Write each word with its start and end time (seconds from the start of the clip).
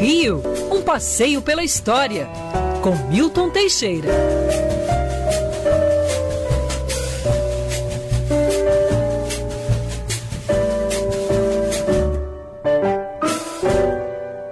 Rio, 0.00 0.42
um 0.72 0.80
passeio 0.80 1.42
pela 1.42 1.62
história, 1.62 2.26
com 2.82 2.96
Milton 3.10 3.50
Teixeira. 3.50 4.08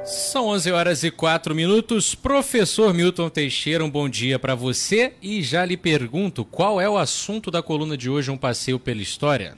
São 0.04 0.48
11 0.48 0.70
horas 0.70 1.02
e 1.02 1.10
4 1.10 1.54
minutos. 1.54 2.14
Professor 2.14 2.92
Milton 2.92 3.30
Teixeira, 3.30 3.82
um 3.82 3.88
bom 3.88 4.06
dia 4.06 4.38
para 4.38 4.54
você 4.54 5.14
e 5.22 5.40
já 5.40 5.64
lhe 5.64 5.78
pergunto 5.78 6.44
qual 6.44 6.78
é 6.78 6.86
o 6.90 6.98
assunto 6.98 7.50
da 7.50 7.62
coluna 7.62 7.96
de 7.96 8.10
hoje, 8.10 8.30
um 8.30 8.36
passeio 8.36 8.78
pela 8.78 9.00
história 9.00 9.56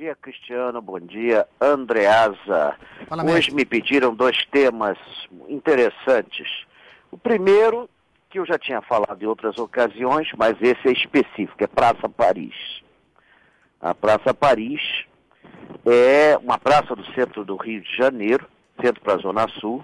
dia, 0.00 0.16
Cristiano. 0.16 0.80
Bom 0.80 0.98
dia, 0.98 1.46
Andreasa. 1.60 2.74
Hoje 3.10 3.52
me 3.52 3.64
pediram 3.64 4.14
dois 4.14 4.44
temas 4.46 4.96
interessantes. 5.48 6.64
O 7.10 7.18
primeiro, 7.18 7.88
que 8.28 8.38
eu 8.38 8.46
já 8.46 8.58
tinha 8.58 8.80
falado 8.80 9.22
em 9.22 9.26
outras 9.26 9.58
ocasiões, 9.58 10.28
mas 10.36 10.56
esse 10.60 10.88
é 10.88 10.92
específico, 10.92 11.62
é 11.62 11.66
Praça 11.66 12.08
Paris. 12.08 12.54
A 13.80 13.94
Praça 13.94 14.32
Paris 14.32 14.80
é 15.84 16.38
uma 16.38 16.58
praça 16.58 16.94
do 16.94 17.04
centro 17.12 17.44
do 17.44 17.56
Rio 17.56 17.80
de 17.80 17.96
Janeiro, 17.96 18.46
centro 18.80 19.00
para 19.00 19.14
a 19.14 19.18
Zona 19.18 19.48
Sul, 19.48 19.82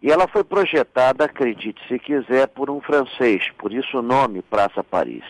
e 0.00 0.10
ela 0.10 0.26
foi 0.28 0.44
projetada, 0.44 1.24
acredite 1.24 1.80
se 1.88 1.98
quiser, 1.98 2.48
por 2.48 2.70
um 2.70 2.80
francês, 2.80 3.50
por 3.58 3.72
isso 3.72 3.98
o 3.98 4.02
nome 4.02 4.42
Praça 4.42 4.82
Paris. 4.82 5.24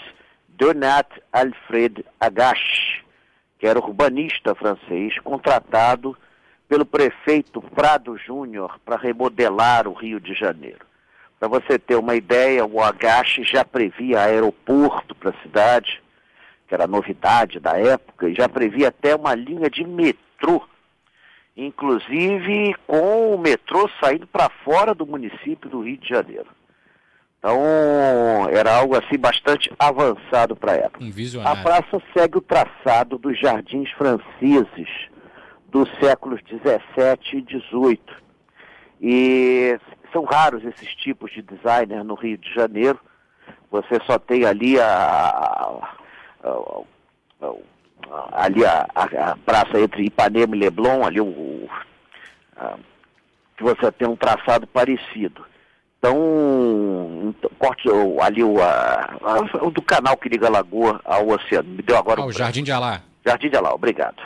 Donat 0.49 1.09
Alfred 1.33 2.05
Agache 2.21 3.05
que 3.65 3.69
era 3.69 3.79
urbanista 3.79 4.55
francês, 4.55 5.19
contratado 5.21 6.15
pelo 6.69 6.85
prefeito 6.85 7.61
Prado 7.61 8.17
Júnior 8.17 8.79
para 8.85 8.97
remodelar 8.97 9.87
o 9.87 9.93
Rio 9.93 10.19
de 10.21 10.35
Janeiro. 10.35 10.85
Para 11.39 11.49
você 11.49 11.79
ter 11.79 11.97
uma 11.97 12.15
ideia, 12.15 12.65
o 12.65 12.81
Agache 12.81 13.45
já 13.45 13.65
previa 13.65 14.21
aeroporto 14.21 15.15
para 15.15 15.31
a 15.31 15.43
cidade, 15.43 16.03
que 16.67 16.75
era 16.75 16.87
novidade 16.87 17.61
da 17.61 17.79
época, 17.79 18.29
e 18.29 18.35
já 18.35 18.49
previa 18.49 18.89
até 18.89 19.15
uma 19.15 19.35
linha 19.35 19.69
de 19.69 19.85
metrô, 19.85 20.63
inclusive 21.57 22.75
com 22.87 23.35
o 23.35 23.39
metrô 23.39 23.89
saindo 24.03 24.27
para 24.27 24.49
fora 24.65 24.95
do 24.95 25.07
município 25.07 25.69
do 25.69 25.83
Rio 25.83 25.99
de 25.99 26.09
Janeiro. 26.09 26.49
Então, 27.39 28.49
era 28.51 28.75
algo 28.75 28.97
assim 28.97 29.19
bastante 29.19 29.71
avançado 29.79 30.57
para 30.57 30.73
a 30.73 30.77
época. 30.77 31.05
Um 31.05 31.11
a 31.47 31.57
praça 31.57 32.03
segue 32.17 32.39
o 32.39 32.41
traçado 32.41 33.19
dos 33.19 33.39
jardins 33.39 33.91
franceses 33.91 34.89
dos 35.75 35.91
séculos 35.99 36.41
17 36.45 37.37
e 37.37 37.43
18. 37.43 38.23
E 39.03 39.77
são 40.13 40.23
raros 40.23 40.65
esses 40.65 40.95
tipos 40.95 41.33
de 41.33 41.43
designer 41.43 42.05
no 42.05 42.15
Rio 42.15 42.39
de 42.39 42.55
Janeiro. 42.55 43.01
Você 43.73 43.99
só 44.07 44.17
tem 44.17 44.45
ali 44.45 44.79
a, 44.79 44.87
a, 44.87 45.83
a, 46.45 48.45
ali 48.45 48.65
a, 48.65 48.87
a, 48.95 49.37
praça 49.45 49.81
entre 49.81 50.05
Ipanema 50.05 50.55
e 50.55 50.61
Leblon, 50.61 51.05
ali 51.05 51.21
o, 51.21 51.69
que 53.57 53.65
você 53.65 53.91
tem 53.91 54.07
um 54.07 54.15
traçado 54.15 54.69
parecido. 54.69 55.45
Então, 55.99 57.35
corte 57.59 57.89
ali 58.21 58.45
o, 58.45 58.63
a, 58.63 59.17
a, 59.23 59.67
o 59.67 59.73
do 59.73 59.83
canal 59.83 60.17
que 60.17 60.29
liga 60.29 60.47
a 60.47 60.51
lagoa 60.51 61.01
ao 61.05 61.31
oceano. 61.31 61.69
Me 61.69 61.83
deu 61.83 61.97
agora 61.97 62.21
ah, 62.21 62.27
o 62.27 62.33
Jardim 62.33 62.63
de 62.63 62.71
Alá. 62.71 63.03
Jardim 63.27 63.51
de 63.51 63.57
Alá, 63.57 63.75
obrigado. 63.75 64.23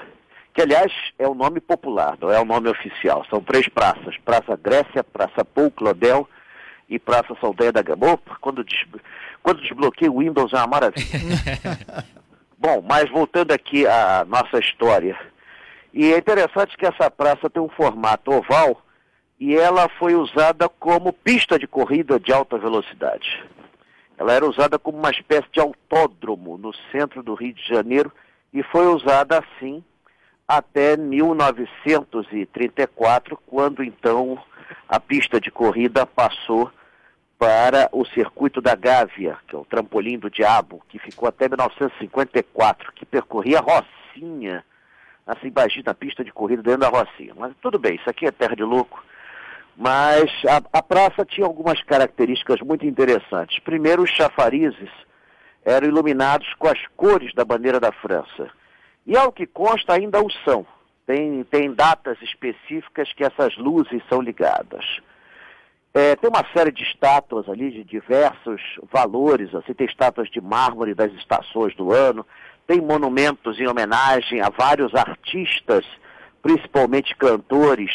Que, 0.55 0.63
aliás, 0.63 0.93
é 1.19 1.27
o 1.27 1.35
nome 1.35 1.61
popular, 1.61 2.17
não 2.21 2.31
é 2.31 2.41
o 2.41 2.45
nome 2.45 2.69
oficial. 2.69 3.25
São 3.31 3.41
três 3.41 3.69
praças. 3.69 4.17
Praça 4.25 4.57
Grécia, 4.57 5.05
Praça 5.05 5.45
Paul 5.45 5.71
Claudel 5.71 6.29
e 6.89 6.99
Praça 6.99 7.37
Saldanha 7.41 7.73
da 7.73 7.83
Gama. 7.83 8.19
Quando, 8.41 8.65
des... 8.65 8.85
quando 9.43 9.61
o 9.61 10.19
Windows 10.19 10.53
é 10.53 10.57
uma 10.57 10.67
maravilha. 10.67 11.07
Bom, 12.59 12.83
mas 12.83 13.09
voltando 13.09 13.53
aqui 13.53 13.87
à 13.87 14.25
nossa 14.25 14.59
história. 14.59 15.17
E 15.95 16.13
é 16.13 16.19
interessante 16.19 16.77
que 16.77 16.87
essa 16.87 17.11
praça 17.11 17.49
tem 17.49 17.63
um 17.63 17.69
formato 17.69 18.33
oval 18.33 18.83
e 19.39 19.55
ela 19.55 19.89
foi 19.99 20.15
usada 20.17 20.69
como 20.69 21.13
pista 21.13 21.59
de 21.59 21.67
corrida 21.67 22.19
de 22.19 22.33
alta 22.33 22.59
velocidade. 22.59 23.45
Ela 24.19 24.33
era 24.33 24.45
usada 24.45 24.79
como 24.79 24.99
uma 24.99 25.11
espécie 25.11 25.47
de 25.53 25.61
autódromo 25.61 26.59
no 26.59 26.75
centro 26.91 27.23
do 27.23 27.35
Rio 27.35 27.55
de 27.55 27.65
Janeiro 27.67 28.13
e 28.53 28.63
foi 28.65 28.87
usada 28.89 29.39
assim 29.39 29.85
até 30.49 30.97
1934, 30.97 33.39
quando 33.47 33.85
então 33.85 34.43
a 34.89 34.99
pista 34.99 35.39
de 35.39 35.51
corrida 35.51 36.07
passou 36.07 36.73
para 37.39 37.91
o 37.93 38.07
circuito 38.07 38.63
da 38.63 38.75
Gávea, 38.75 39.37
que 39.47 39.55
é 39.55 39.59
o 39.59 39.65
trampolim 39.65 40.19
do 40.19 40.31
diabo, 40.31 40.83
que 40.89 40.99
ficou 40.99 41.29
até 41.29 41.47
1954, 41.49 42.93
que 42.95 43.05
percorria 43.05 43.61
Rocinha, 43.61 44.65
assim, 45.27 45.49
imagina 45.49 45.91
a 45.91 45.95
pista 45.95 46.25
de 46.25 46.33
corrida 46.33 46.63
dentro 46.63 46.81
da 46.81 46.89
Rocinha. 46.89 47.35
Mas 47.37 47.53
tudo 47.61 47.79
bem, 47.79 47.97
isso 47.97 48.09
aqui 48.09 48.25
é 48.27 48.31
terra 48.31 48.57
de 48.57 48.65
louco. 48.65 49.05
Mas 49.77 50.31
a, 50.49 50.63
a 50.79 50.83
praça 50.83 51.23
tinha 51.25 51.47
algumas 51.47 51.83
características 51.85 52.61
muito 52.63 52.87
interessantes. 52.87 53.61
Primeiro, 53.61 54.03
os 54.03 54.11
chafarizes 54.11 54.91
eram 55.65 55.87
iluminados 55.87 56.53
com 56.55 56.67
as 56.67 56.85
cores 56.97 57.33
da 57.35 57.45
bandeira 57.45 57.79
da 57.79 57.93
França. 57.93 58.51
E 59.09 59.17
ao 59.17 59.33
que 59.33 59.47
consta, 59.47 59.95
ainda 59.95 60.23
o 60.23 60.31
são. 60.45 60.67
Tem, 61.07 61.43
tem 61.45 61.73
datas 61.73 62.21
específicas 62.21 63.11
que 63.15 63.25
essas 63.25 63.57
luzes 63.57 64.03
são 64.07 64.21
ligadas. 64.21 64.85
É, 65.95 66.15
tem 66.15 66.29
uma 66.29 66.45
série 66.53 66.71
de 66.71 66.83
estátuas 66.83 67.49
ali 67.49 67.71
de 67.71 67.83
diversos 67.83 68.61
valores, 68.93 69.55
assim, 69.55 69.73
tem 69.73 69.87
estátuas 69.87 70.31
de 70.31 70.43
mármore 70.43 70.93
das 70.95 71.11
estações 71.15 71.75
do 71.75 71.91
ano, 71.91 72.27
tem 72.67 72.83
monumentos 72.83 73.59
em 73.59 73.67
homenagem 73.67 74.43
a 74.43 74.51
vários 74.51 74.95
artistas, 74.95 75.87
principalmente 76.43 77.17
cantores, 77.17 77.91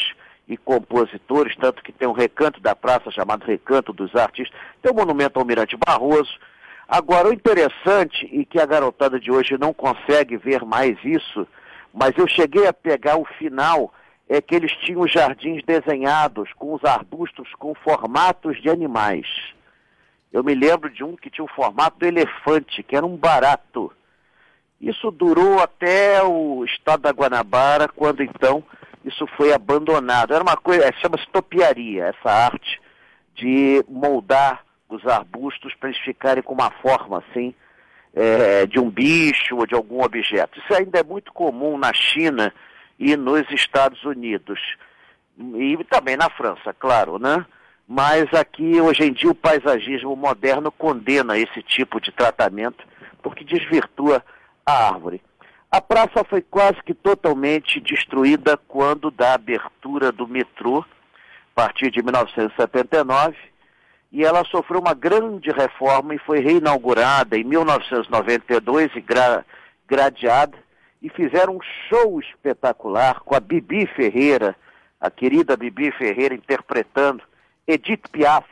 e 0.46 0.56
compositores, 0.56 1.56
tanto 1.56 1.82
que 1.82 1.92
tem 1.92 2.06
um 2.06 2.12
recanto 2.12 2.60
da 2.60 2.76
praça 2.76 3.10
chamado 3.10 3.44
Recanto 3.44 3.92
dos 3.92 4.14
Artistas, 4.14 4.54
tem 4.82 4.92
o 4.92 4.94
monumento 4.94 5.38
ao 5.38 5.42
Almirante 5.42 5.76
Barroso. 5.76 6.38
Agora, 6.88 7.28
o 7.28 7.32
interessante, 7.32 8.28
e 8.30 8.44
que 8.44 8.60
a 8.60 8.66
garotada 8.66 9.18
de 9.18 9.30
hoje 9.30 9.56
não 9.58 9.72
consegue 9.72 10.36
ver 10.36 10.64
mais 10.64 10.96
isso, 11.02 11.46
mas 11.92 12.16
eu 12.16 12.28
cheguei 12.28 12.66
a 12.66 12.72
pegar 12.72 13.16
o 13.16 13.24
final, 13.24 13.92
é 14.28 14.40
que 14.40 14.54
eles 14.54 14.72
tinham 14.78 15.06
jardins 15.06 15.62
desenhados 15.64 16.52
com 16.54 16.74
os 16.74 16.84
arbustos 16.84 17.48
com 17.58 17.74
formatos 17.74 18.60
de 18.60 18.68
animais. 18.68 19.26
Eu 20.32 20.42
me 20.42 20.54
lembro 20.54 20.90
de 20.90 21.04
um 21.04 21.14
que 21.14 21.30
tinha 21.30 21.44
o 21.44 21.54
formato 21.54 21.98
do 21.98 22.06
elefante, 22.06 22.82
que 22.82 22.96
era 22.96 23.06
um 23.06 23.16
barato. 23.16 23.92
Isso 24.80 25.10
durou 25.10 25.60
até 25.60 26.22
o 26.22 26.64
estado 26.64 27.02
da 27.02 27.10
Guanabara, 27.10 27.88
quando 27.88 28.22
então 28.22 28.64
isso 29.04 29.26
foi 29.36 29.52
abandonado. 29.52 30.34
Era 30.34 30.42
uma 30.42 30.56
coisa, 30.56 30.90
chama-se 31.00 31.26
topiaria, 31.28 32.06
essa 32.06 32.30
arte 32.30 32.80
de 33.34 33.84
moldar 33.88 34.63
os 34.88 35.06
arbustos 35.06 35.74
para 35.74 35.90
eles 35.90 36.00
ficarem 36.02 36.42
com 36.42 36.54
uma 36.54 36.70
forma 36.70 37.18
assim, 37.18 37.54
é, 38.14 38.66
de 38.66 38.78
um 38.78 38.90
bicho 38.90 39.56
ou 39.56 39.66
de 39.66 39.74
algum 39.74 40.02
objeto. 40.02 40.58
Isso 40.58 40.74
ainda 40.74 41.00
é 41.00 41.02
muito 41.02 41.32
comum 41.32 41.76
na 41.76 41.92
China 41.92 42.52
e 42.98 43.16
nos 43.16 43.50
Estados 43.50 44.04
Unidos. 44.04 44.60
E 45.38 45.76
também 45.84 46.16
na 46.16 46.30
França, 46.30 46.72
claro, 46.72 47.18
né? 47.18 47.44
Mas 47.86 48.32
aqui, 48.32 48.80
hoje 48.80 49.04
em 49.04 49.12
dia, 49.12 49.30
o 49.30 49.34
paisagismo 49.34 50.14
moderno 50.16 50.70
condena 50.70 51.36
esse 51.36 51.62
tipo 51.62 52.00
de 52.00 52.12
tratamento 52.12 52.84
porque 53.24 53.42
desvirtua 53.42 54.22
a 54.64 54.88
árvore. 54.88 55.20
A 55.70 55.80
praça 55.80 56.22
foi 56.24 56.40
quase 56.40 56.80
que 56.84 56.94
totalmente 56.94 57.80
destruída 57.80 58.56
quando 58.68 59.10
da 59.10 59.34
abertura 59.34 60.12
do 60.12 60.28
metrô, 60.28 60.78
a 60.78 61.54
partir 61.54 61.90
de 61.90 62.02
1979, 62.02 63.36
e 64.14 64.24
ela 64.24 64.44
sofreu 64.44 64.78
uma 64.78 64.94
grande 64.94 65.50
reforma 65.50 66.14
e 66.14 66.18
foi 66.18 66.38
reinaugurada 66.38 67.36
em 67.36 67.42
1992 67.42 68.94
e 68.94 69.00
gra 69.00 69.44
gradeada, 69.88 70.56
e 71.02 71.08
fizeram 71.08 71.56
um 71.56 71.60
show 71.88 72.20
espetacular 72.20 73.20
com 73.24 73.34
a 73.34 73.40
Bibi 73.40 73.86
Ferreira, 73.88 74.54
a 75.00 75.10
querida 75.10 75.56
Bibi 75.56 75.90
Ferreira 75.90 76.32
interpretando 76.32 77.24
Edith 77.66 78.08
Piaf, 78.12 78.46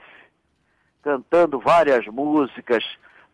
cantando 1.00 1.60
várias 1.60 2.04
músicas 2.06 2.84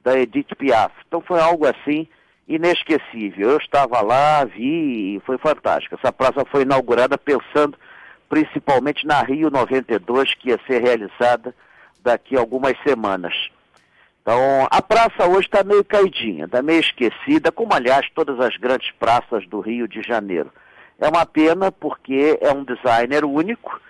da 0.04 0.18
Edith 0.18 0.54
Piaf. 0.54 0.94
Então 1.06 1.22
foi 1.22 1.40
algo 1.40 1.66
assim 1.66 2.06
inesquecível. 2.46 3.52
Eu 3.52 3.56
estava 3.56 4.02
lá, 4.02 4.44
vi 4.44 5.16
e 5.16 5.20
foi 5.24 5.38
fantástico. 5.38 5.94
Essa 5.94 6.12
praça 6.12 6.44
foi 6.44 6.62
inaugurada 6.62 7.16
pensando 7.16 7.76
principalmente 8.28 9.06
na 9.06 9.22
Rio 9.22 9.50
92, 9.50 10.34
que 10.34 10.50
ia 10.50 10.60
ser 10.66 10.82
realizada 10.82 11.54
daqui 12.02 12.36
a 12.36 12.40
algumas 12.40 12.74
semanas. 12.86 13.34
Então, 14.22 14.68
a 14.70 14.82
praça 14.82 15.26
hoje 15.26 15.46
está 15.46 15.64
meio 15.64 15.84
caidinha, 15.84 16.44
está 16.44 16.60
meio 16.60 16.80
esquecida, 16.80 17.50
como 17.50 17.72
aliás 17.72 18.06
todas 18.14 18.38
as 18.40 18.56
grandes 18.56 18.90
praças 18.92 19.46
do 19.46 19.60
Rio 19.60 19.88
de 19.88 20.02
Janeiro. 20.02 20.52
É 20.98 21.08
uma 21.08 21.24
pena 21.24 21.72
porque 21.72 22.38
é 22.40 22.52
um 22.52 22.64
designer 22.64 23.24
único. 23.24 23.80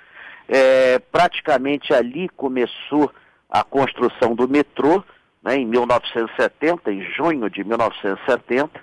É, 0.49 0.99
praticamente 1.11 1.93
ali 1.93 2.29
começou 2.29 3.13
a 3.51 3.65
construção 3.65 4.35
do 4.35 4.49
metrô, 4.49 5.03
né, 5.43 5.57
em 5.57 5.67
1970, 5.67 6.93
em 6.93 7.03
junho 7.03 7.51
de 7.51 7.65
1970, 7.65 8.81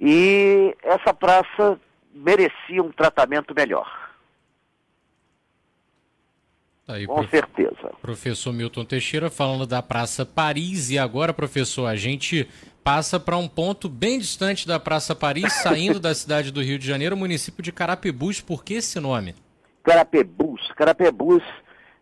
e 0.00 0.76
essa 0.82 1.12
praça 1.12 1.78
merecia 2.14 2.82
um 2.82 2.90
tratamento 2.90 3.54
melhor. 3.54 4.01
Aí, 6.92 7.06
Com 7.06 7.26
certeza. 7.28 7.92
Professor 8.00 8.52
Milton 8.52 8.84
Teixeira 8.84 9.30
falando 9.30 9.66
da 9.66 9.82
Praça 9.82 10.24
Paris. 10.24 10.90
E 10.90 10.98
agora, 10.98 11.32
professor, 11.32 11.86
a 11.86 11.96
gente 11.96 12.48
passa 12.84 13.18
para 13.18 13.36
um 13.36 13.48
ponto 13.48 13.88
bem 13.88 14.18
distante 14.18 14.66
da 14.66 14.78
Praça 14.78 15.14
Paris, 15.14 15.52
saindo 15.62 16.00
da 16.00 16.14
cidade 16.14 16.50
do 16.50 16.62
Rio 16.62 16.78
de 16.78 16.86
Janeiro, 16.86 17.16
município 17.16 17.62
de 17.62 17.72
Carapebus. 17.72 18.40
Por 18.40 18.64
que 18.64 18.74
esse 18.74 18.98
nome? 19.00 19.34
Carapebus. 19.82 20.70
Carapebus 20.76 21.42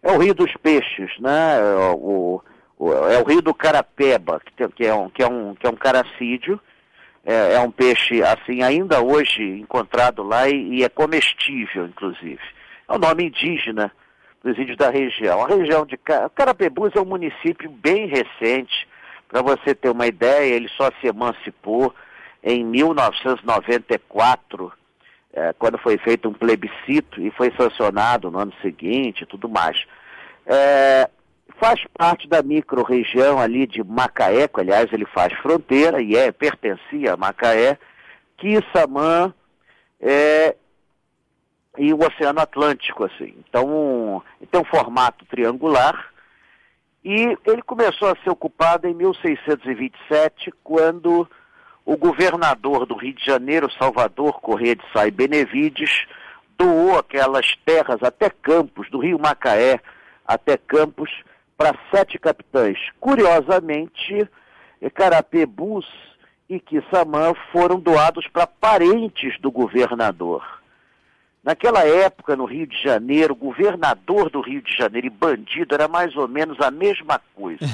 é 0.03 0.13
o 0.13 0.19
Rio 0.19 0.35
dos 0.35 0.53
Peixes, 0.63 1.11
né? 1.21 1.59
É 1.59 1.95
o, 1.95 2.43
o, 2.79 2.93
é 3.09 3.19
o 3.19 3.25
Rio 3.25 3.43
do 3.43 3.55
Carapeba, 3.55 4.41
que, 4.41 4.53
tem, 4.53 4.69
que, 4.71 4.87
é, 4.87 4.95
um, 4.95 5.09
que, 5.11 5.23
é, 5.23 5.29
um, 5.29 5.55
que 5.55 5.67
é 5.67 5.71
um 5.71 5.77
caracídio. 5.77 6.61
É, 7.25 7.55
é, 7.55 7.61
um 7.61 7.71
peixe, 7.71 8.23
assim, 8.23 8.63
ainda 8.63 9.03
hoje 9.03 9.43
encontrado 9.43 10.23
lá 10.23 10.49
e, 10.49 10.79
e 10.79 10.85
é 10.85 10.89
comestível, 10.89 11.87
inclusive. 11.87 12.41
É 12.89 12.95
um 12.95 12.99
nome 12.99 13.27
indígena 13.27 13.93
dos 14.43 14.59
índios 14.59 14.77
da 14.77 14.91
região. 14.91 15.45
A 15.45 15.49
região 15.49 15.87
de 15.87 15.97
Carapebus 15.97 16.91
é 16.97 17.01
um 17.01 17.05
município 17.05 17.71
bem 17.71 18.07
recente. 18.07 18.89
Para 19.29 19.43
você 19.43 19.75
ter 19.75 19.91
uma 19.91 20.07
ideia, 20.07 20.55
ele 20.55 20.69
só 20.69 20.91
se 21.01 21.07
emancipou 21.07 21.95
em 22.43 22.65
1994, 22.65 24.73
é, 25.33 25.53
quando 25.59 25.79
foi 25.79 25.97
feito 25.99 26.29
um 26.29 26.33
plebiscito 26.33 27.21
e 27.21 27.31
foi 27.31 27.53
sancionado 27.57 28.29
no 28.31 28.39
ano 28.39 28.53
seguinte 28.61 29.23
e 29.23 29.27
tudo 29.27 29.49
mais. 29.49 29.85
É, 30.47 31.09
faz 31.61 31.81
parte 31.97 32.27
da 32.27 32.43
micro-região 32.43 33.39
ali 33.39 33.67
de 33.67 33.85
Macaé, 33.85 34.49
que 34.49 34.61
aliás 34.61 34.91
ele 34.93 35.07
faz 35.07 35.33
fronteira 35.41 36.01
e 36.01 36.17
é, 36.17 36.33
pertencia 36.33 37.13
a 37.13 37.17
Macaé, 37.17 37.79
Quissamã, 38.39 39.33
é, 40.01 40.57
e 41.79 41.93
o 41.93 41.99
Oceano 41.99 42.41
Atlântico, 42.41 43.05
assim. 43.05 43.35
Então, 43.49 44.23
tem 44.51 44.61
um 44.61 44.65
formato 44.65 45.25
triangular. 45.27 46.11
E 47.05 47.37
ele 47.47 47.63
começou 47.63 48.09
a 48.09 48.17
ser 48.23 48.31
ocupado 48.31 48.87
em 48.87 48.95
1627, 48.95 50.53
quando 50.63 51.29
o 51.85 51.97
governador 51.97 52.85
do 52.85 52.95
Rio 52.95 53.15
de 53.15 53.25
Janeiro, 53.25 53.73
Salvador 53.73 54.41
Corrêa 54.41 54.77
de 54.77 54.83
Sá 54.93 55.07
e 55.07 55.11
Benevides, 55.11 56.07
doou 56.59 56.99
aquelas 56.99 57.57
terras 57.65 58.03
até 58.03 58.29
Campos, 58.29 58.91
do 58.91 58.99
Rio 58.99 59.19
Macaé 59.19 59.81
até 60.27 60.59
Campos, 60.59 61.11
para 61.57 61.75
sete 61.91 62.19
capitães. 62.19 62.79
Curiosamente, 63.01 64.29
Carapebus 64.95 65.87
e 66.49 66.61
Quissamã 66.61 67.33
foram 67.51 67.81
doados 67.81 68.27
para 68.29 68.47
parentes 68.47 69.39
do 69.41 69.51
governador. 69.51 70.60
Naquela 71.43 71.87
época, 71.87 72.37
no 72.37 72.45
Rio 72.45 72.67
de 72.67 72.81
Janeiro, 72.83 73.35
governador 73.35 74.29
do 74.29 74.41
Rio 74.41 74.61
de 74.61 74.77
Janeiro 74.77 75.07
e 75.07 75.11
bandido 75.11 75.75
era 75.75 75.89
mais 75.89 76.15
ou 76.15 76.29
menos 76.29 76.61
a 76.61 76.71
mesma 76.71 77.21
coisa. 77.35 77.65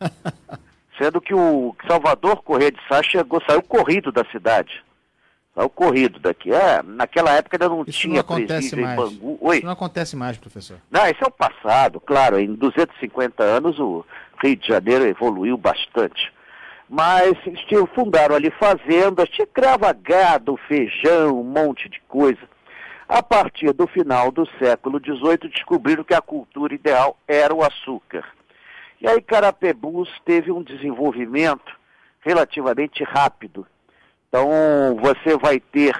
Sendo 0.98 1.20
que 1.20 1.34
o 1.34 1.74
Salvador 1.88 2.42
Correia 2.42 2.70
de 2.70 2.78
Sá 2.86 3.02
chegou, 3.02 3.42
saiu 3.48 3.62
corrido 3.62 4.12
da 4.12 4.24
cidade. 4.26 4.84
Saiu 5.54 5.70
corrido 5.70 6.20
daqui. 6.20 6.52
É, 6.52 6.82
naquela 6.82 7.32
época 7.32 7.56
ainda 7.56 7.68
não 7.68 7.82
isso 7.86 7.98
tinha 7.98 8.14
não 8.14 8.20
acontece 8.20 8.76
mais. 8.76 8.92
em 8.92 8.96
Bangu. 8.96 9.38
Oi? 9.40 9.56
Isso 9.56 9.66
não 9.66 9.72
acontece 9.72 10.16
mais, 10.16 10.36
professor. 10.36 10.76
Não, 10.90 11.06
isso 11.06 11.24
é 11.24 11.26
o 11.26 11.30
passado, 11.30 12.00
claro. 12.00 12.38
Em 12.38 12.54
250 12.54 13.42
anos 13.42 13.78
o 13.78 14.04
Rio 14.42 14.56
de 14.56 14.68
Janeiro 14.68 15.06
evoluiu 15.06 15.56
bastante. 15.56 16.32
Mas 16.88 17.34
eles 17.46 17.64
fundaram 17.94 18.36
ali 18.36 18.50
fazendas, 18.50 19.28
tinha 19.30 19.46
crava 19.46 19.92
gado, 19.92 20.56
feijão, 20.68 21.40
um 21.40 21.44
monte 21.44 21.88
de 21.88 22.00
coisa. 22.06 22.53
A 23.08 23.22
partir 23.22 23.72
do 23.72 23.86
final 23.86 24.32
do 24.32 24.46
século 24.58 24.98
XVIII, 24.98 25.50
descobriram 25.50 26.02
que 26.02 26.14
a 26.14 26.22
cultura 26.22 26.74
ideal 26.74 27.16
era 27.28 27.54
o 27.54 27.62
açúcar. 27.62 28.24
E 29.00 29.06
aí 29.06 29.20
Carapebus 29.20 30.08
teve 30.24 30.50
um 30.50 30.62
desenvolvimento 30.62 31.72
relativamente 32.20 33.04
rápido. 33.04 33.66
Então, 34.28 34.48
você 35.00 35.36
vai 35.36 35.60
ter 35.60 35.94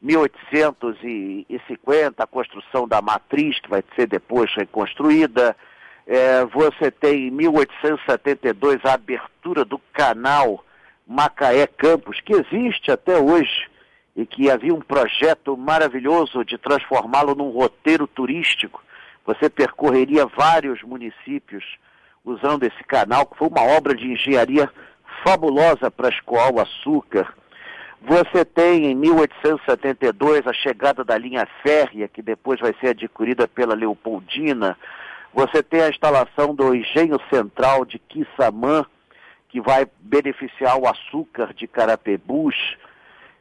1850 0.00 2.22
a 2.22 2.26
construção 2.26 2.86
da 2.86 3.02
matriz, 3.02 3.58
que 3.60 3.68
vai 3.68 3.82
ser 3.96 4.06
depois 4.06 4.54
reconstruída. 4.54 5.56
É, 6.06 6.44
você 6.44 6.92
tem 6.92 7.26
em 7.26 7.32
1872 7.32 8.78
a 8.84 8.92
abertura 8.94 9.64
do 9.64 9.80
canal 9.92 10.64
Macaé 11.04 11.66
Campos, 11.66 12.20
que 12.20 12.32
existe 12.32 12.92
até 12.92 13.18
hoje 13.18 13.66
e 14.16 14.24
que 14.24 14.50
havia 14.50 14.74
um 14.74 14.80
projeto 14.80 15.56
maravilhoso 15.56 16.42
de 16.42 16.56
transformá-lo 16.56 17.34
num 17.34 17.50
roteiro 17.50 18.06
turístico. 18.06 18.82
Você 19.26 19.50
percorreria 19.50 20.24
vários 20.24 20.82
municípios 20.82 21.64
usando 22.24 22.64
esse 22.64 22.82
canal, 22.84 23.26
que 23.26 23.36
foi 23.36 23.48
uma 23.48 23.62
obra 23.62 23.94
de 23.94 24.10
engenharia 24.10 24.70
fabulosa 25.22 25.90
para 25.90 26.08
escoar 26.08 26.50
o 26.52 26.60
açúcar. 26.60 27.34
Você 28.02 28.44
tem 28.44 28.86
em 28.86 28.94
1872 28.94 30.46
a 30.46 30.52
chegada 30.52 31.04
da 31.04 31.18
linha 31.18 31.46
férrea, 31.62 32.08
que 32.08 32.22
depois 32.22 32.58
vai 32.58 32.74
ser 32.80 32.88
adquirida 32.88 33.46
pela 33.46 33.74
Leopoldina. 33.74 34.78
Você 35.34 35.62
tem 35.62 35.82
a 35.82 35.90
instalação 35.90 36.54
do 36.54 36.74
engenho 36.74 37.20
central 37.28 37.84
de 37.84 37.98
Quissamã, 37.98 38.86
que 39.48 39.60
vai 39.60 39.86
beneficiar 40.00 40.78
o 40.78 40.88
açúcar 40.88 41.52
de 41.52 41.66
Carapebus 41.66 42.76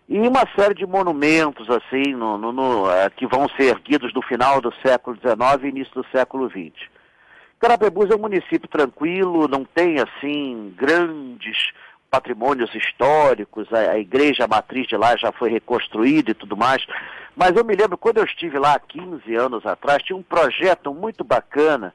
e 0.07 0.19
uma 0.19 0.43
série 0.55 0.75
de 0.75 0.85
monumentos 0.85 1.67
assim 1.69 2.13
no, 2.13 2.37
no, 2.37 2.51
no, 2.51 2.91
é, 2.91 3.09
que 3.09 3.25
vão 3.25 3.47
ser 3.49 3.65
erguidos 3.65 4.13
no 4.13 4.21
final 4.21 4.61
do 4.61 4.73
século 4.85 5.17
XIX 5.17 5.63
e 5.63 5.67
início 5.67 5.93
do 5.95 6.05
século 6.11 6.49
XX. 6.49 6.89
Carapebus 7.59 8.11
é 8.11 8.15
um 8.15 8.19
município 8.19 8.67
tranquilo, 8.67 9.47
não 9.47 9.65
tem 9.65 9.99
assim 9.99 10.73
grandes 10.77 11.71
patrimônios 12.11 12.73
históricos, 12.75 13.67
a, 13.73 13.91
a 13.91 13.99
igreja 13.99 14.47
matriz 14.47 14.87
de 14.87 14.95
lá 14.95 15.17
já 15.17 15.31
foi 15.31 15.49
reconstruída 15.49 16.31
e 16.31 16.35
tudo 16.35 16.55
mais, 16.55 16.85
mas 17.35 17.55
eu 17.55 17.65
me 17.65 17.75
lembro 17.75 17.97
quando 17.97 18.19
eu 18.19 18.25
estive 18.25 18.59
lá 18.59 18.75
há 18.75 18.79
15 18.79 19.35
anos 19.35 19.65
atrás, 19.65 20.03
tinha 20.03 20.15
um 20.15 20.23
projeto 20.23 20.93
muito 20.93 21.23
bacana 21.23 21.93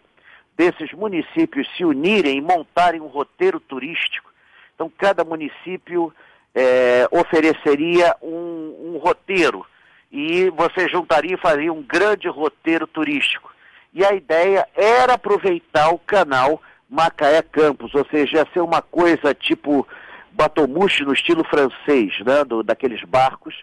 desses 0.56 0.92
municípios 0.92 1.68
se 1.76 1.84
unirem 1.84 2.36
e 2.36 2.40
montarem 2.42 3.00
um 3.00 3.06
roteiro 3.06 3.60
turístico. 3.60 4.30
Então 4.74 4.92
cada 4.98 5.24
município 5.24 6.12
é, 6.54 7.08
ofereceria 7.10 8.14
um, 8.22 8.94
um, 8.94 8.98
roteiro 8.98 9.64
e 10.10 10.50
você 10.50 10.88
juntaria 10.88 11.34
e 11.34 11.40
faria 11.40 11.72
um 11.72 11.82
grande 11.82 12.28
roteiro 12.28 12.86
turístico. 12.86 13.50
E 13.92 14.04
a 14.04 14.12
ideia 14.12 14.66
era 14.74 15.14
aproveitar 15.14 15.90
o 15.90 15.98
canal 15.98 16.60
Macaé 16.88 17.42
Campos, 17.42 17.94
ou 17.94 18.04
seja, 18.10 18.38
ia 18.38 18.48
ser 18.52 18.60
uma 18.60 18.82
coisa 18.82 19.34
tipo 19.34 19.86
batomuche 20.32 21.04
no 21.04 21.12
estilo 21.12 21.44
francês, 21.44 22.18
né, 22.24 22.44
do, 22.44 22.62
daqueles 22.62 23.02
barcos 23.04 23.54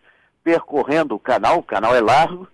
percorrendo 0.44 1.14
o 1.14 1.20
canal, 1.20 1.58
o 1.58 1.64
canal 1.64 1.94
é 1.94 2.00
largo, 2.00 2.48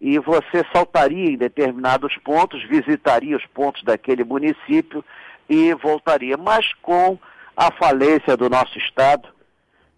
e 0.00 0.18
você 0.18 0.64
saltaria 0.72 1.30
em 1.30 1.36
determinados 1.36 2.16
pontos, 2.24 2.62
visitaria 2.64 3.36
os 3.36 3.44
pontos 3.46 3.82
daquele 3.82 4.24
município 4.24 5.04
e 5.46 5.74
voltaria, 5.74 6.38
mas 6.38 6.72
com 6.80 7.18
a 7.54 7.70
falência 7.70 8.34
do 8.34 8.48
nosso 8.48 8.78
Estado, 8.78 9.28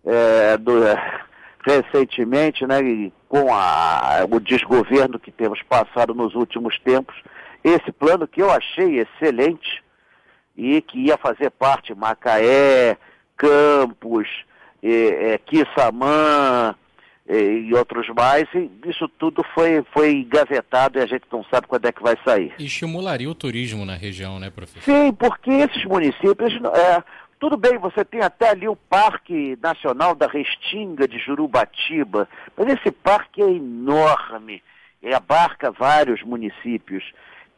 é, 0.07 0.57
do, 0.57 0.73
recentemente, 1.67 2.65
né, 2.65 2.79
com 3.29 3.53
a, 3.53 4.25
o 4.31 4.39
desgoverno 4.39 5.19
que 5.19 5.33
temos 5.33 5.61
passado 5.63 6.15
nos 6.15 6.35
últimos 6.35 6.79
tempos, 6.79 7.15
esse 7.65 7.91
plano 7.91 8.29
que 8.29 8.41
eu 8.41 8.51
achei 8.51 9.01
excelente 9.01 9.83
e 10.57 10.81
que 10.81 10.99
ia 11.07 11.19
fazer 11.19 11.51
parte 11.51 11.93
Macaé, 11.95 12.97
Campos, 13.37 14.29
é, 14.83 15.39
Quissamã 15.39 16.75
e 17.29 17.75
outros 17.75 18.07
mais, 18.11 18.45
e 18.55 18.71
isso 18.87 19.09
tudo 19.19 19.45
foi, 19.53 19.85
foi 19.93 20.13
engavetado 20.13 20.97
e 20.97 21.03
a 21.03 21.07
gente 21.07 21.25
não 21.33 21.45
sabe 21.51 21.67
quando 21.67 21.85
é 21.85 21.91
que 21.91 22.01
vai 22.01 22.17
sair. 22.25 22.55
E 22.57 22.67
estimularia 22.67 23.29
o 23.29 23.35
turismo 23.35 23.85
na 23.85 23.97
região, 23.97 24.39
né, 24.39 24.49
professor? 24.49 24.83
Sim, 24.83 25.13
porque 25.13 25.51
esses 25.51 25.85
municípios, 25.85 26.55
é, 26.55 27.03
tudo 27.39 27.57
bem, 27.57 27.79
você 27.79 28.05
tem 28.05 28.23
até 28.23 28.51
ali 28.51 28.69
o 28.69 28.77
Parque 28.77 29.59
Nacional 29.63 30.15
da 30.15 30.27
Restinga 30.27 31.07
de 31.07 31.19
Jurubatiba, 31.19 32.29
mas 32.57 32.69
esse 32.69 32.91
parque 32.91 33.43
é 33.43 33.51
enorme, 33.51 34.63
e 35.03 35.15
abarca 35.15 35.71
vários 35.71 36.23
municípios. 36.23 37.05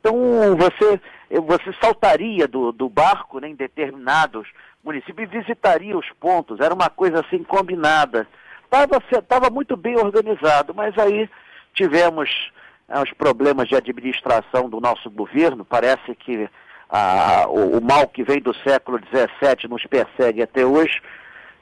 Então 0.00 0.56
você, 0.56 1.00
você 1.40 1.72
saltaria 1.80 2.48
do, 2.48 2.72
do 2.72 2.88
barco 2.88 3.38
né, 3.40 3.48
em 3.48 3.54
determinados 3.54 4.48
municípios 4.84 5.28
e 5.28 5.38
visitaria 5.38 5.96
os 5.96 6.08
pontos, 6.20 6.60
era 6.60 6.74
uma 6.74 6.90
coisa 6.90 7.20
assim 7.20 7.42
combinada. 7.42 8.26
Estava 8.64 9.00
tava 9.22 9.50
muito 9.50 9.76
bem 9.76 9.96
organizado, 9.96 10.74
mas 10.74 10.96
aí 10.98 11.28
tivemos 11.72 12.50
é, 12.88 13.00
os 13.00 13.12
problemas 13.12 13.68
de 13.68 13.76
administração 13.76 14.68
do 14.68 14.80
nosso 14.80 15.10
governo. 15.10 15.64
Parece 15.64 16.14
que 16.16 16.48
a, 16.88 17.46
o, 17.48 17.78
o, 17.78 17.80
mal 17.82 18.08
que 18.08 18.22
vem 18.22 18.40
do 18.40 18.54
século 18.56 18.98
XVII 18.98 19.68
nos 19.68 19.84
persegue 19.84 20.42
até 20.42 20.64
hoje. 20.64 21.00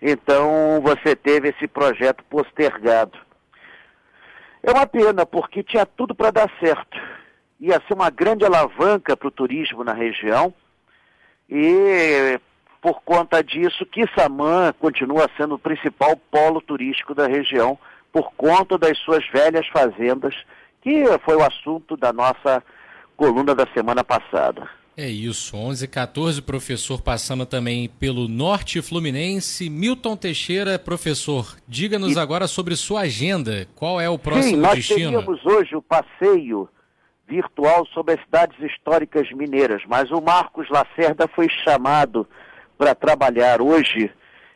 Então 0.00 0.80
você 0.82 1.16
teve 1.16 1.48
esse 1.48 1.66
projeto 1.66 2.22
postergado. 2.24 3.18
É 4.62 4.70
uma 4.70 4.86
pena, 4.86 5.24
porque 5.24 5.62
tinha 5.62 5.86
tudo 5.86 6.14
para 6.14 6.30
dar 6.30 6.50
certo. 6.60 7.00
Ia 7.60 7.80
ser 7.86 7.94
uma 7.94 8.10
grande 8.10 8.44
alavanca 8.44 9.16
para 9.16 9.28
o 9.28 9.30
turismo 9.30 9.82
na 9.82 9.92
região. 9.92 10.52
E 11.48 12.38
por 12.80 13.02
conta 13.02 13.42
disso, 13.42 13.86
Quissamã 13.86 14.72
continua 14.78 15.28
sendo 15.36 15.54
o 15.54 15.58
principal 15.58 16.16
polo 16.30 16.60
turístico 16.60 17.14
da 17.14 17.26
região, 17.26 17.78
por 18.12 18.32
conta 18.36 18.78
das 18.78 18.96
suas 18.98 19.26
velhas 19.28 19.66
fazendas, 19.68 20.34
que 20.82 21.04
foi 21.24 21.36
o 21.36 21.44
assunto 21.44 21.96
da 21.96 22.12
nossa 22.12 22.62
coluna 23.16 23.54
da 23.54 23.66
semana 23.74 24.04
passada. 24.04 24.68
É 24.98 25.10
isso, 25.10 25.54
11 25.54 25.84
e 25.84 25.88
14, 25.88 26.40
professor, 26.40 27.02
passando 27.02 27.44
também 27.44 27.86
pelo 27.86 28.26
Norte 28.26 28.80
Fluminense. 28.80 29.68
Milton 29.68 30.16
Teixeira, 30.16 30.78
professor, 30.78 31.54
diga-nos 31.68 32.16
e... 32.16 32.18
agora 32.18 32.46
sobre 32.46 32.74
sua 32.76 33.00
agenda. 33.02 33.68
Qual 33.76 34.00
é 34.00 34.08
o 34.08 34.18
próximo 34.18 34.54
Sim, 34.54 34.56
nós 34.56 34.76
destino? 34.76 35.10
Nós 35.10 35.24
teríamos 35.26 35.44
hoje 35.44 35.76
o 35.76 35.82
passeio 35.82 36.66
virtual 37.28 37.84
sobre 37.88 38.14
as 38.14 38.20
cidades 38.22 38.58
históricas 38.58 39.30
mineiras, 39.32 39.82
mas 39.86 40.10
o 40.10 40.18
Marcos 40.22 40.66
Lacerda 40.70 41.28
foi 41.28 41.50
chamado 41.62 42.26
para 42.78 42.94
trabalhar 42.94 43.60
hoje 43.60 44.10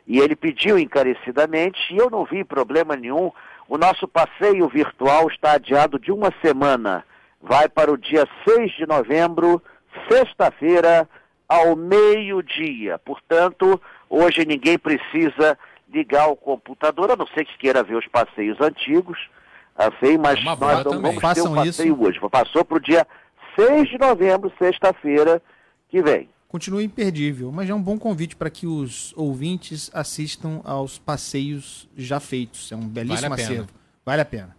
e 0.07 0.21
ele 0.21 0.35
pediu 0.35 0.79
encarecidamente 0.79 1.79
e 1.93 1.99
eu 1.99 2.09
não 2.09 2.25
vi 2.25 2.45
problema 2.45 2.97
nenhum. 2.97 3.31
O 3.69 3.77
nosso 3.77 4.09
passeio 4.09 4.67
virtual 4.71 5.29
está 5.29 5.53
adiado 5.53 5.99
de 5.99 6.11
uma 6.11 6.33
semana. 6.41 7.05
Vai 7.43 7.69
para 7.69 7.93
o 7.93 7.99
dia 7.99 8.27
6 8.49 8.73
de 8.73 8.87
novembro 8.87 9.63
sexta-feira, 10.09 11.09
ao 11.49 11.75
meio-dia. 11.75 12.99
Portanto, 12.99 13.81
hoje 14.09 14.45
ninguém 14.45 14.79
precisa 14.79 15.59
ligar 15.93 16.29
o 16.29 16.37
computador, 16.37 17.11
a 17.11 17.17
não 17.17 17.27
ser 17.27 17.45
que 17.45 17.59
queira 17.59 17.83
ver 17.83 17.97
os 17.97 18.07
passeios 18.07 18.61
antigos, 18.61 19.19
assim, 19.77 20.17
mas 20.17 20.43
nós 20.45 20.59
não 20.85 21.01
vamos 21.03 21.21
ter 21.35 21.43
um 21.43 21.55
passeio 21.55 21.95
isso. 21.95 22.03
hoje. 22.03 22.21
Passou 22.31 22.65
para 22.65 22.77
o 22.77 22.81
dia 22.81 23.07
6 23.57 23.89
de 23.89 23.99
novembro, 23.99 24.53
sexta-feira, 24.59 25.43
que 25.89 26.01
vem. 26.01 26.29
Continua 26.47 26.83
imperdível, 26.83 27.53
mas 27.53 27.69
é 27.69 27.75
um 27.75 27.83
bom 27.83 27.99
convite 27.99 28.35
para 28.35 28.51
que 28.51 28.67
os 28.67 29.13
ouvintes 29.17 29.91
assistam 29.95 30.61
aos 30.65 30.99
passeios 30.99 31.89
já 31.97 32.19
feitos. 32.19 32.73
É 32.73 32.77
um 32.77 32.89
belíssimo 32.89 33.31
vale 33.31 33.43
acervo. 33.43 33.69
Vale 34.05 34.23
a 34.23 34.25
pena. 34.25 34.57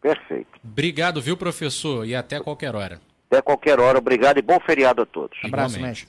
Perfeito. 0.00 0.60
Obrigado, 0.62 1.20
viu, 1.20 1.36
professor? 1.36 2.06
E 2.06 2.14
até 2.14 2.40
qualquer 2.40 2.74
hora. 2.74 3.00
Até 3.30 3.40
qualquer 3.40 3.78
hora. 3.78 3.98
Obrigado 3.98 4.38
e 4.38 4.42
bom 4.42 4.58
feriado 4.58 5.02
a 5.02 5.06
todos. 5.06 5.38
Abraço, 5.44 5.80
mestre. 5.80 6.08